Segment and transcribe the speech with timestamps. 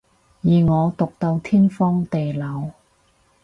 [0.41, 2.71] 而我毒到天荒地老